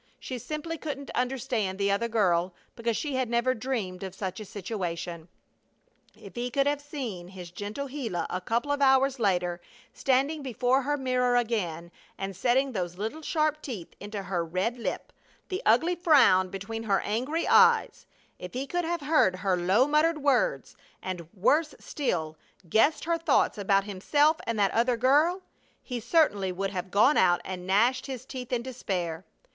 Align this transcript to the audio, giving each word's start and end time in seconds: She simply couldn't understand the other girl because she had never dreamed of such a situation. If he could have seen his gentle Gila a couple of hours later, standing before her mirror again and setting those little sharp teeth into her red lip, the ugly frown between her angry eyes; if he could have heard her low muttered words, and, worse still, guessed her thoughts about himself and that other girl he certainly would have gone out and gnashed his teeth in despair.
She 0.19 0.39
simply 0.39 0.79
couldn't 0.79 1.11
understand 1.11 1.77
the 1.77 1.91
other 1.91 2.07
girl 2.07 2.55
because 2.75 2.97
she 2.97 3.13
had 3.13 3.29
never 3.29 3.53
dreamed 3.53 4.01
of 4.01 4.15
such 4.15 4.39
a 4.39 4.45
situation. 4.45 5.27
If 6.19 6.33
he 6.33 6.49
could 6.49 6.65
have 6.65 6.81
seen 6.81 7.27
his 7.27 7.51
gentle 7.51 7.87
Gila 7.87 8.25
a 8.31 8.41
couple 8.41 8.71
of 8.71 8.81
hours 8.81 9.19
later, 9.19 9.61
standing 9.93 10.41
before 10.41 10.81
her 10.81 10.97
mirror 10.97 11.35
again 11.35 11.91
and 12.17 12.35
setting 12.35 12.71
those 12.71 12.97
little 12.97 13.21
sharp 13.21 13.61
teeth 13.61 13.93
into 13.99 14.23
her 14.23 14.43
red 14.43 14.75
lip, 14.75 15.13
the 15.49 15.61
ugly 15.67 15.93
frown 15.93 16.49
between 16.49 16.81
her 16.81 17.01
angry 17.01 17.47
eyes; 17.47 18.07
if 18.39 18.55
he 18.55 18.65
could 18.65 18.85
have 18.85 19.01
heard 19.01 19.35
her 19.35 19.55
low 19.55 19.85
muttered 19.85 20.17
words, 20.23 20.75
and, 21.03 21.31
worse 21.31 21.75
still, 21.77 22.37
guessed 22.67 23.03
her 23.05 23.19
thoughts 23.19 23.59
about 23.59 23.83
himself 23.83 24.37
and 24.47 24.57
that 24.57 24.71
other 24.71 24.97
girl 24.97 25.43
he 25.83 25.99
certainly 25.99 26.51
would 26.51 26.71
have 26.71 26.89
gone 26.89 27.17
out 27.17 27.39
and 27.45 27.67
gnashed 27.67 28.07
his 28.07 28.25
teeth 28.25 28.51
in 28.51 28.63
despair. 28.63 29.23